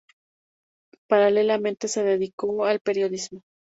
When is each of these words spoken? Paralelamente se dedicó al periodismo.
Paralelamente 1.07 1.87
se 1.87 2.03
dedicó 2.03 2.65
al 2.65 2.79
periodismo. 2.79 3.43